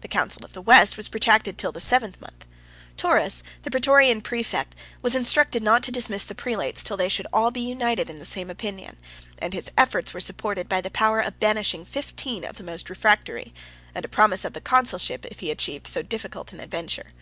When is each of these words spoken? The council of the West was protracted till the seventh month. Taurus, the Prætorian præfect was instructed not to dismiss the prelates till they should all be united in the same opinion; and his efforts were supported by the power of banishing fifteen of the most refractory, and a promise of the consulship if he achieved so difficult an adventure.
The 0.00 0.08
council 0.08 0.44
of 0.44 0.54
the 0.54 0.60
West 0.60 0.96
was 0.96 1.06
protracted 1.06 1.56
till 1.56 1.70
the 1.70 1.78
seventh 1.80 2.20
month. 2.20 2.44
Taurus, 2.96 3.44
the 3.62 3.70
Prætorian 3.70 4.20
præfect 4.20 4.72
was 5.02 5.14
instructed 5.14 5.62
not 5.62 5.84
to 5.84 5.92
dismiss 5.92 6.24
the 6.24 6.34
prelates 6.34 6.82
till 6.82 6.96
they 6.96 7.08
should 7.08 7.28
all 7.32 7.52
be 7.52 7.60
united 7.60 8.10
in 8.10 8.18
the 8.18 8.24
same 8.24 8.50
opinion; 8.50 8.96
and 9.38 9.54
his 9.54 9.70
efforts 9.78 10.12
were 10.12 10.18
supported 10.18 10.68
by 10.68 10.80
the 10.80 10.90
power 10.90 11.20
of 11.20 11.38
banishing 11.38 11.84
fifteen 11.84 12.44
of 12.44 12.56
the 12.56 12.64
most 12.64 12.90
refractory, 12.90 13.54
and 13.94 14.04
a 14.04 14.08
promise 14.08 14.44
of 14.44 14.52
the 14.52 14.60
consulship 14.60 15.24
if 15.26 15.38
he 15.38 15.48
achieved 15.52 15.86
so 15.86 16.02
difficult 16.02 16.52
an 16.52 16.58
adventure. 16.58 17.12